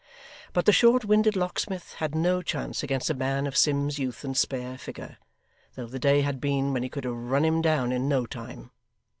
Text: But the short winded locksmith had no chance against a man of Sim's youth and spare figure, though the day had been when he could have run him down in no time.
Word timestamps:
But 0.51 0.65
the 0.65 0.71
short 0.71 1.05
winded 1.05 1.35
locksmith 1.35 1.93
had 1.99 2.15
no 2.15 2.41
chance 2.41 2.81
against 2.81 3.11
a 3.11 3.13
man 3.13 3.45
of 3.45 3.55
Sim's 3.55 3.99
youth 3.99 4.23
and 4.23 4.35
spare 4.35 4.75
figure, 4.75 5.17
though 5.75 5.85
the 5.85 5.99
day 5.99 6.21
had 6.21 6.41
been 6.41 6.73
when 6.73 6.81
he 6.81 6.89
could 6.89 7.03
have 7.03 7.13
run 7.13 7.45
him 7.45 7.61
down 7.61 7.91
in 7.91 8.09
no 8.09 8.25
time. 8.25 8.71